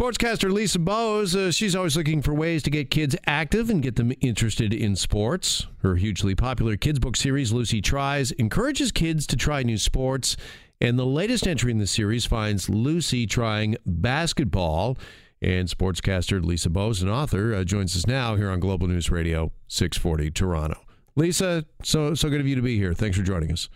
[0.00, 3.96] Sportscaster Lisa Bowes, uh, she's always looking for ways to get kids active and get
[3.96, 5.66] them interested in sports.
[5.82, 10.38] Her hugely popular kids book series, Lucy Tries, encourages kids to try new sports.
[10.80, 14.96] And the latest entry in the series finds Lucy trying basketball.
[15.42, 19.52] And sportscaster Lisa Bowes, an author, uh, joins us now here on Global News Radio
[19.68, 20.80] 640 Toronto.
[21.14, 22.94] Lisa, so so good of you to be here.
[22.94, 23.68] Thanks for joining us.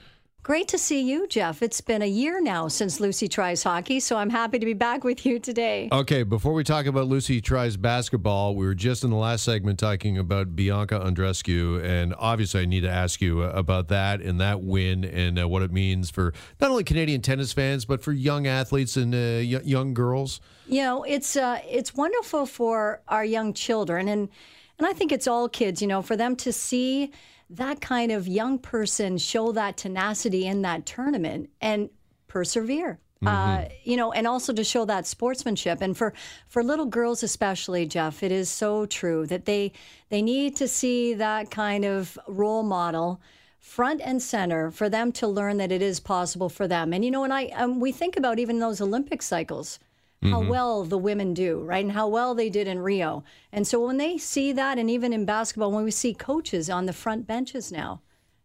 [0.45, 1.63] Great to see you, Jeff.
[1.63, 5.03] It's been a year now since Lucy tries hockey, so I'm happy to be back
[5.03, 5.89] with you today.
[5.91, 9.79] Okay, before we talk about Lucy tries basketball, we were just in the last segment
[9.79, 14.61] talking about Bianca Andreescu, and obviously I need to ask you about that and that
[14.61, 18.47] win and uh, what it means for not only Canadian tennis fans but for young
[18.47, 20.43] athletes and uh, y- young girls.
[20.67, 24.29] You know, it's uh, it's wonderful for our young children, and
[24.77, 25.81] and I think it's all kids.
[25.81, 27.13] You know, for them to see
[27.57, 31.91] that kind of young person show that tenacity in that tournament and
[32.27, 32.99] persevere.
[33.25, 33.65] Uh, mm-hmm.
[33.65, 36.13] Uh, you know, and also to show that sportsmanship, and for
[36.47, 39.73] for little girls especially, Jeff, it is so true that they
[40.11, 43.21] they need to see that kind of role model
[43.61, 46.93] front and center for them to learn that it is possible for them.
[46.93, 49.79] And you know, and I um, we think about even those Olympic cycles
[50.25, 50.49] how mm-hmm.
[50.49, 51.85] well the women do, right?
[51.85, 53.25] And how well they did in Rio.
[53.53, 56.87] And so when they see that, and even in basketball, when we see coaches on
[56.87, 58.01] the front benches now,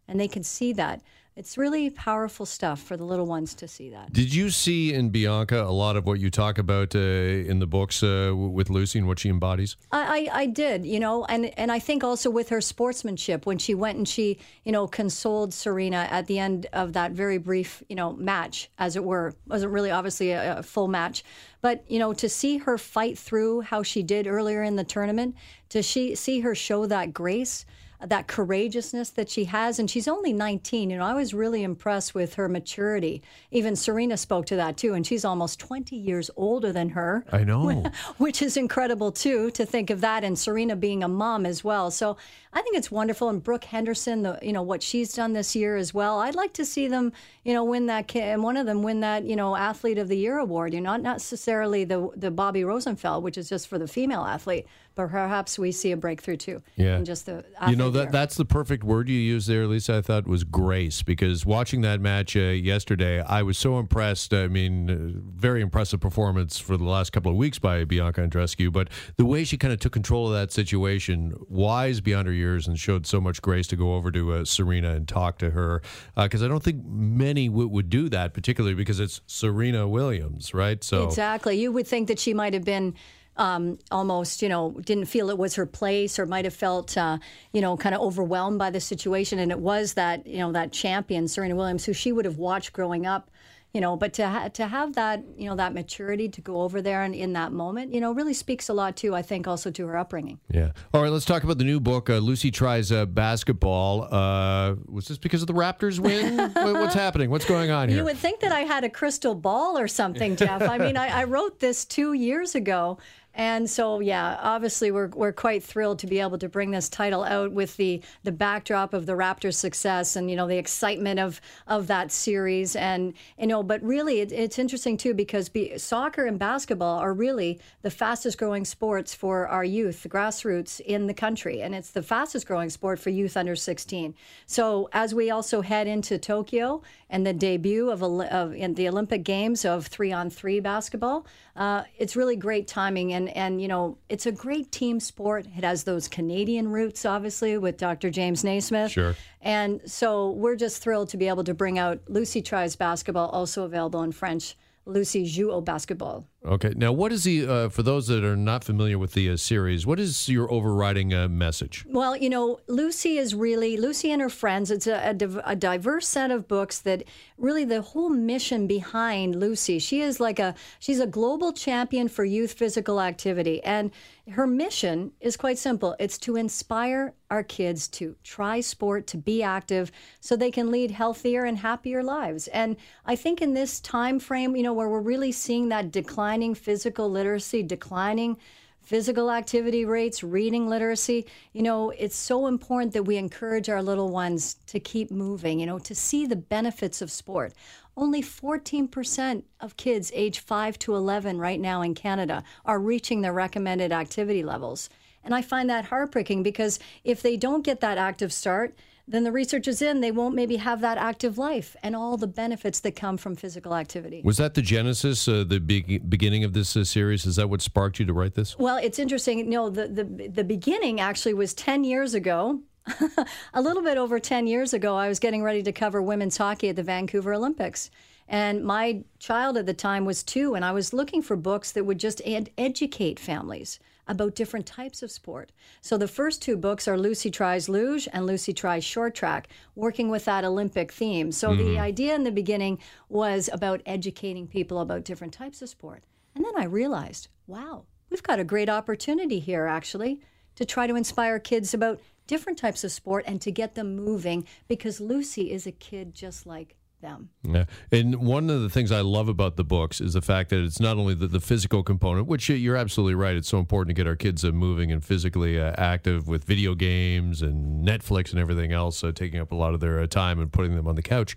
[0.06, 1.00] and they can see that,
[1.36, 4.12] it's really powerful stuff for the little ones to see that.
[4.12, 7.66] Did you see in Bianca a lot of what you talk about uh, in the
[7.66, 9.76] books uh, with Lucy and what she embodies?
[9.92, 13.58] I, I, I, did, you know, and, and I think also with her sportsmanship when
[13.58, 17.82] she went and she, you know, consoled Serena at the end of that very brief,
[17.88, 19.28] you know, match, as it were.
[19.28, 21.24] It wasn't really obviously a, a full match,
[21.62, 25.36] but you know, to see her fight through how she did earlier in the tournament,
[25.70, 27.64] to she, see her show that grace
[28.06, 29.78] that courageousness that she has.
[29.78, 30.90] And she's only 19.
[30.90, 33.22] You know, I was really impressed with her maturity.
[33.50, 34.94] Even Serena spoke to that too.
[34.94, 37.24] And she's almost 20 years older than her.
[37.32, 37.90] I know.
[38.18, 40.24] Which is incredible too, to think of that.
[40.24, 41.90] And Serena being a mom as well.
[41.90, 42.16] So
[42.52, 43.28] I think it's wonderful.
[43.28, 46.18] And Brooke Henderson, the, you know, what she's done this year as well.
[46.18, 47.12] I'd like to see them,
[47.44, 50.16] you know, win that, and one of them win that, you know, Athlete of the
[50.16, 50.74] Year award.
[50.74, 54.66] You know, not necessarily the, the Bobbie Rosenfeld, which is just for the female athlete,
[54.94, 56.62] but perhaps we see a breakthrough too.
[56.76, 57.00] Yeah.
[57.00, 59.98] Just the you know that that's the perfect word you used there, Lisa.
[59.98, 64.34] I thought was grace because watching that match uh, yesterday, I was so impressed.
[64.34, 68.72] I mean, uh, very impressive performance for the last couple of weeks by Bianca Andreescu,
[68.72, 72.66] but the way she kind of took control of that situation, wise beyond her years,
[72.66, 75.82] and showed so much grace to go over to uh, Serena and talk to her
[76.16, 80.52] because uh, I don't think many w- would do that, particularly because it's Serena Williams,
[80.52, 80.82] right?
[80.82, 82.94] So exactly, you would think that she might have been
[83.40, 87.16] um, almost, you know, didn't feel it was her place or might have felt, uh,
[87.52, 89.38] you know, kind of overwhelmed by the situation.
[89.38, 92.74] And it was that, you know, that champion, Serena Williams, who she would have watched
[92.74, 93.30] growing up
[93.72, 93.96] you know.
[93.96, 97.14] But to ha- to have that you know that maturity to go over there and
[97.14, 99.96] in that moment you know really speaks a lot too i think also to her
[99.96, 100.38] upbringing.
[100.50, 100.72] Yeah.
[100.92, 104.12] All right let's talk about the new book uh, lucy tries uh, basketball.
[104.12, 106.36] Uh, was this because of the raptors win?
[106.54, 107.30] What's happening?
[107.30, 107.98] What's going on here?
[107.98, 110.62] you would think that i had a crystal ball or something jeff.
[110.62, 112.98] I mean I, I wrote this two years ago
[113.34, 117.22] and so, yeah, obviously, we're, we're quite thrilled to be able to bring this title
[117.22, 121.40] out with the, the backdrop of the Raptors' success and, you know, the excitement of,
[121.68, 122.74] of that series.
[122.74, 127.14] And, you know, but really, it, it's interesting, too, because be, soccer and basketball are
[127.14, 131.62] really the fastest growing sports for our youth, the grassroots in the country.
[131.62, 134.12] And it's the fastest growing sport for youth under 16.
[134.46, 139.22] So, as we also head into Tokyo and the debut of, of in the Olympic
[139.22, 141.26] Games of three on three basketball,
[141.56, 143.12] uh, it's really great timing.
[143.12, 145.46] And, and, you know, it's a great team sport.
[145.56, 148.10] It has those Canadian roots, obviously, with Dr.
[148.10, 148.90] James Naismith.
[148.90, 149.14] Sure.
[149.40, 153.64] And so we're just thrilled to be able to bring out Lucy Tries Basketball, also
[153.64, 154.56] available in French.
[154.86, 156.26] Lucy joue basketball.
[156.44, 156.72] Okay.
[156.74, 159.86] Now, what is the, uh, for those that are not familiar with the uh, series,
[159.86, 161.84] what is your overriding uh, message?
[161.86, 166.08] Well, you know, Lucy is really, Lucy and her friends, it's a, a, a, diverse
[166.08, 167.04] set of books that
[167.36, 172.24] really the whole mission behind Lucy, she is like a, she's a global champion for
[172.24, 173.62] youth physical activity.
[173.62, 173.90] And
[174.30, 179.42] her mission is quite simple it's to inspire our kids to try sport, to be
[179.42, 179.90] active,
[180.20, 182.48] so they can lead healthier and happier lives.
[182.48, 186.54] And I think in this time frame, you know, where we're really seeing that declining
[186.54, 188.36] physical literacy, declining
[188.82, 191.26] physical activity rates, reading literacy.
[191.52, 195.66] You know, it's so important that we encourage our little ones to keep moving, you
[195.66, 197.52] know, to see the benefits of sport.
[197.96, 203.32] Only 14% of kids age 5 to 11 right now in Canada are reaching their
[203.32, 204.88] recommended activity levels.
[205.22, 208.74] And I find that heartbreaking because if they don't get that active start,
[209.10, 212.28] then the research is in, they won't maybe have that active life and all the
[212.28, 214.22] benefits that come from physical activity.
[214.24, 217.26] Was that the genesis, uh, the be- beginning of this uh, series?
[217.26, 218.56] Is that what sparked you to write this?
[218.56, 219.50] Well, it's interesting.
[219.50, 222.60] No, the, the, the beginning actually was 10 years ago.
[223.54, 226.68] a little bit over 10 years ago, I was getting ready to cover women's hockey
[226.68, 227.90] at the Vancouver Olympics.
[228.28, 231.84] And my child at the time was two, and I was looking for books that
[231.84, 233.80] would just ed- educate families
[234.10, 235.52] about different types of sport.
[235.80, 240.10] So the first two books are Lucy Tries Luge and Lucy Tries Short Track, working
[240.10, 241.30] with that Olympic theme.
[241.30, 241.64] So mm-hmm.
[241.64, 246.02] the idea in the beginning was about educating people about different types of sport.
[246.34, 250.20] And then I realized, wow, we've got a great opportunity here actually
[250.56, 254.44] to try to inspire kids about different types of sport and to get them moving
[254.66, 257.30] because Lucy is a kid just like them.
[257.42, 257.64] Yeah.
[257.92, 260.80] And one of the things I love about the books is the fact that it's
[260.80, 263.36] not only the, the physical component, which you're absolutely right.
[263.36, 266.74] It's so important to get our kids uh, moving and physically uh, active with video
[266.74, 270.40] games and Netflix and everything else, uh, taking up a lot of their uh, time
[270.40, 271.36] and putting them on the couch.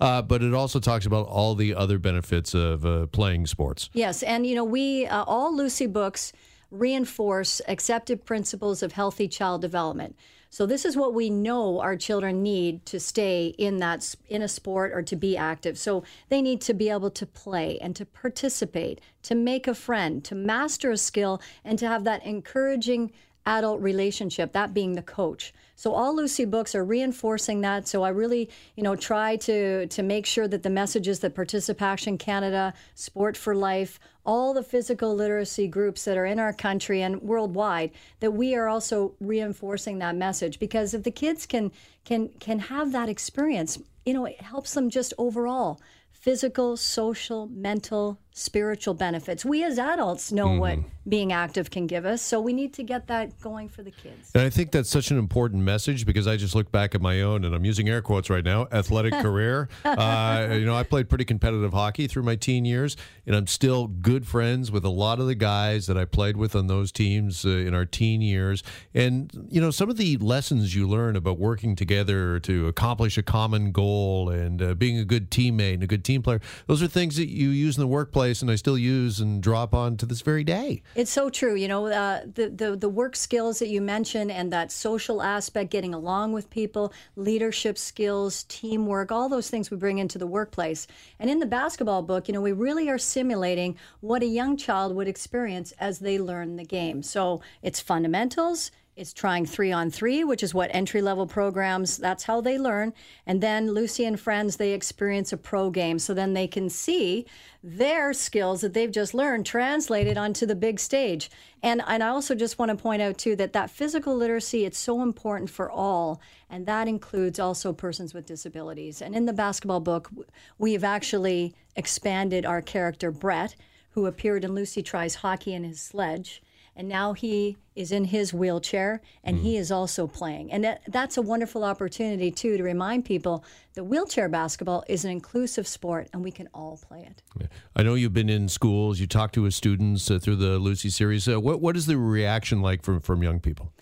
[0.00, 3.90] Uh, but it also talks about all the other benefits of uh, playing sports.
[3.92, 4.22] Yes.
[4.22, 6.32] And, you know, we, all Lucy books
[6.70, 10.16] reinforce accepted principles of healthy child development.
[10.52, 14.48] So this is what we know our children need to stay in that in a
[14.48, 15.78] sport or to be active.
[15.78, 20.22] So they need to be able to play and to participate, to make a friend,
[20.24, 23.12] to master a skill and to have that encouraging
[23.46, 25.52] adult relationship, that being the coach.
[25.74, 27.88] So all Lucy books are reinforcing that.
[27.88, 32.18] So I really, you know, try to to make sure that the messages that ParticipACTION
[32.18, 37.20] Canada, Sport for Life, all the physical literacy groups that are in our country and
[37.22, 37.90] worldwide,
[38.20, 41.72] that we are also reinforcing that message because if the kids can
[42.04, 48.18] can can have that experience, you know, it helps them just overall physical, social, mental,
[48.34, 49.44] spiritual benefits.
[49.44, 50.58] We as adults know mm-hmm.
[50.58, 53.90] what being active can give us, so we need to get that going for the
[53.90, 54.30] kids.
[54.34, 57.22] And I think that's such an important message because I just look back at my
[57.22, 59.68] own, and I'm using air quotes right now, athletic career.
[59.84, 62.96] Uh, you know, I played pretty competitive hockey through my teen years,
[63.26, 66.54] and I'm still good friends with a lot of the guys that I played with
[66.54, 68.62] on those teams uh, in our teen years.
[68.94, 73.22] And you know, some of the lessons you learn about working together to accomplish a
[73.22, 73.91] common goal
[74.28, 77.28] and uh, being a good teammate and a good team player, those are things that
[77.28, 80.44] you use in the workplace and I still use and drop on to this very
[80.44, 80.82] day.
[80.94, 81.54] It's so true.
[81.54, 85.70] You know, uh, the, the, the work skills that you mentioned and that social aspect,
[85.70, 90.86] getting along with people, leadership skills, teamwork, all those things we bring into the workplace.
[91.18, 94.94] And in the basketball book, you know, we really are simulating what a young child
[94.94, 97.02] would experience as they learn the game.
[97.02, 102.24] So it's fundamentals it's trying three on three, which is what entry level programs, that's
[102.24, 102.92] how they learn.
[103.26, 105.98] And then Lucy and friends, they experience a pro game.
[105.98, 107.24] So then they can see
[107.62, 111.30] their skills that they've just learned translated onto the big stage.
[111.62, 114.78] And, and I also just want to point out, too, that that physical literacy, it's
[114.78, 116.20] so important for all.
[116.50, 119.00] And that includes also persons with disabilities.
[119.00, 120.10] And in the basketball book,
[120.58, 123.56] we have actually expanded our character, Brett,
[123.90, 126.42] who appeared in Lucy Tries Hockey in his sledge
[126.74, 129.42] and now he is in his wheelchair and mm.
[129.42, 130.52] he is also playing.
[130.52, 135.10] And that, that's a wonderful opportunity, too, to remind people that wheelchair basketball is an
[135.10, 137.22] inclusive sport and we can all play it.
[137.38, 137.46] Yeah.
[137.76, 141.28] I know you've been in schools, you talk to students uh, through the Lucy series.
[141.28, 143.72] Uh, what, what is the reaction like from, from young people?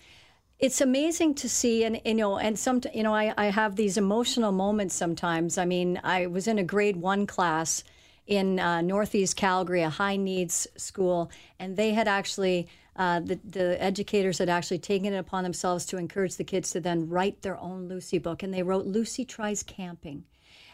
[0.61, 3.97] it's amazing to see and you know and some you know I, I have these
[3.97, 7.83] emotional moments sometimes i mean i was in a grade one class
[8.27, 13.81] in uh, northeast calgary a high needs school and they had actually uh, the, the
[13.81, 17.57] educators had actually taken it upon themselves to encourage the kids to then write their
[17.57, 18.43] own Lucy book.
[18.43, 20.25] And they wrote Lucy Tries Camping.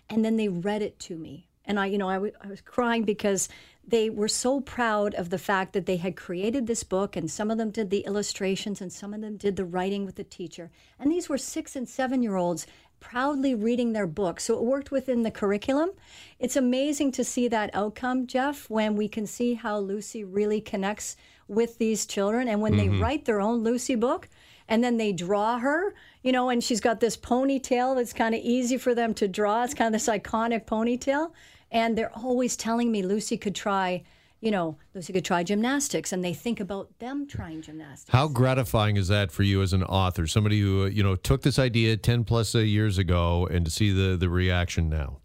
[0.09, 1.47] And then they read it to me.
[1.65, 3.49] And I, you know, I, w- I was crying because
[3.85, 7.51] they were so proud of the fact that they had created this book, and some
[7.51, 10.71] of them did the illustrations, and some of them did the writing with the teacher.
[10.99, 12.67] And these were six and seven year olds
[12.99, 14.39] proudly reading their book.
[14.39, 15.91] So it worked within the curriculum.
[16.39, 21.15] It's amazing to see that outcome, Jeff, when we can see how Lucy really connects
[21.47, 22.47] with these children.
[22.47, 22.91] And when mm-hmm.
[22.91, 24.29] they write their own Lucy book,
[24.69, 28.41] and then they draw her, you know, and she's got this ponytail that's kind of
[28.41, 29.63] easy for them to draw.
[29.63, 31.31] It's kind of this iconic ponytail.
[31.71, 34.03] And they're always telling me Lucy could try
[34.39, 38.11] you know, Lucy could try gymnastics, and they think about them trying gymnastics.
[38.11, 41.57] How gratifying is that for you as an author, somebody who you know took this
[41.57, 45.17] idea ten plus years ago, and to see the the reaction now?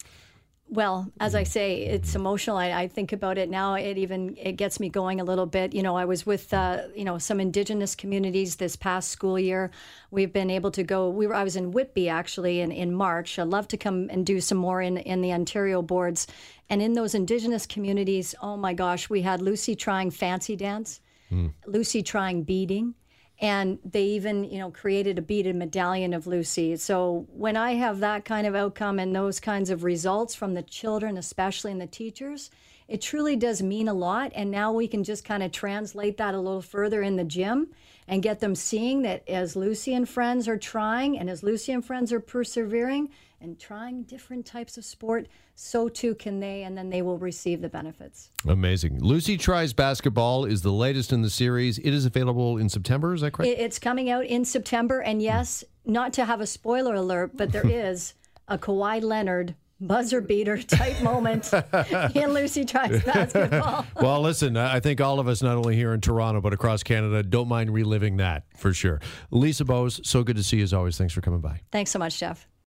[0.72, 2.56] Well, as I say, it's emotional.
[2.56, 3.74] I, I, think about it now.
[3.74, 5.74] It even it gets me going a little bit.
[5.74, 9.70] You know, I was with uh, you know some Indigenous communities this past school year.
[10.10, 11.10] We've been able to go.
[11.10, 11.34] We were.
[11.34, 13.38] I was in Whitby actually in, in March.
[13.38, 16.26] I'd love to come and do some more in in the Ontario boards.
[16.70, 21.52] And in those Indigenous communities, oh my gosh, we had Lucy trying fancy dance, mm.
[21.66, 22.94] Lucy trying beading,
[23.42, 26.76] and they even you know created a beaded medallion of lucy.
[26.76, 30.62] So when i have that kind of outcome and those kinds of results from the
[30.62, 32.50] children especially and the teachers
[32.88, 34.32] it truly does mean a lot.
[34.34, 37.68] And now we can just kind of translate that a little further in the gym
[38.06, 41.82] and get them seeing that as lucy and friends are trying and as lucy and
[41.82, 43.08] friends are persevering
[43.42, 47.60] and trying different types of sport, so too can they, and then they will receive
[47.60, 48.30] the benefits.
[48.46, 49.02] Amazing.
[49.02, 51.78] Lucy Tries Basketball is the latest in the series.
[51.78, 53.52] It is available in September, is that correct?
[53.58, 55.24] It's coming out in September, and hmm.
[55.24, 58.14] yes, not to have a spoiler alert, but there is
[58.48, 61.52] a Kawhi Leonard buzzer beater type moment
[62.14, 63.84] in Lucy Tries Basketball.
[63.96, 67.22] well, listen, I think all of us, not only here in Toronto, but across Canada,
[67.22, 69.00] don't mind reliving that for sure.
[69.30, 70.96] Lisa Bowes, so good to see you as always.
[70.96, 71.60] Thanks for coming by.
[71.70, 72.46] Thanks so much, Jeff.